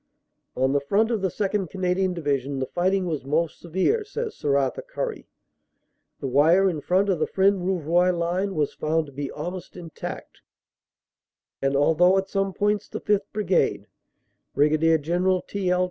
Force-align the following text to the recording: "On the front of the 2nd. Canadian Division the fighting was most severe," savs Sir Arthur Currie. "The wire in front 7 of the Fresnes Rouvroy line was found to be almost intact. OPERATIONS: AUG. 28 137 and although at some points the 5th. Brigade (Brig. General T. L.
"On 0.57 0.73
the 0.73 0.79
front 0.79 1.11
of 1.11 1.21
the 1.21 1.27
2nd. 1.27 1.69
Canadian 1.69 2.15
Division 2.15 2.57
the 2.57 2.65
fighting 2.65 3.05
was 3.05 3.23
most 3.23 3.59
severe," 3.59 3.99
savs 3.99 4.33
Sir 4.33 4.57
Arthur 4.57 4.81
Currie. 4.81 5.27
"The 6.21 6.27
wire 6.27 6.67
in 6.67 6.81
front 6.81 7.05
7 7.05 7.13
of 7.13 7.19
the 7.19 7.27
Fresnes 7.27 7.61
Rouvroy 7.61 8.09
line 8.09 8.55
was 8.55 8.73
found 8.73 9.05
to 9.05 9.11
be 9.11 9.29
almost 9.29 9.77
intact. 9.77 10.41
OPERATIONS: 11.61 11.75
AUG. 11.75 11.77
28 11.77 11.77
137 11.77 11.77
and 11.77 11.77
although 11.77 12.17
at 12.17 12.29
some 12.29 12.51
points 12.53 12.89
the 12.89 12.99
5th. 12.99 13.25
Brigade 13.31 13.85
(Brig. 14.55 15.01
General 15.03 15.43
T. 15.43 15.69
L. 15.69 15.79